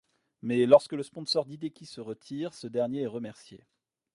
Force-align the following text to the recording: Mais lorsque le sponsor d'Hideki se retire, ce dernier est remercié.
Mais 0.41 0.65
lorsque 0.65 0.93
le 0.93 1.03
sponsor 1.03 1.45
d'Hideki 1.45 1.85
se 1.85 2.01
retire, 2.01 2.55
ce 2.55 2.65
dernier 2.65 3.03
est 3.03 3.05
remercié. 3.05 3.67